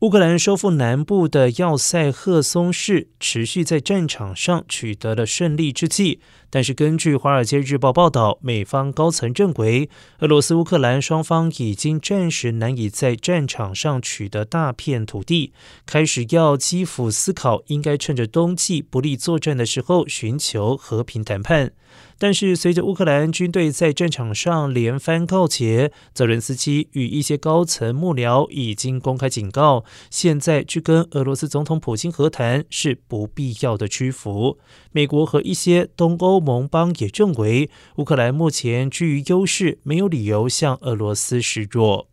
[0.00, 6.18] 乌克兰收复南部的要塞赫松市，持续在战场上取得了胜利之际，
[6.50, 9.88] 但是根据《华尔街日报》报道，美方高层认为，
[10.18, 15.52] 俄罗斯乌克兰双方已经暂时难以在战场上取得大片土地，
[15.86, 21.72] 开始要基辅思考应该趁着冬季不利作战的时候寻求和平谈判。
[22.24, 34.58] 但是，随着乌克兰军队在战场上连番告捷，泽伦斯基与一些高层幕僚已经公开警告，现在去跟俄罗斯总统普京和谈是不必要的屈服。
[34.90, 42.08] 美国和一些东欧盟邦也认为，乌克兰目前居于优势，没有理由向俄罗斯示弱。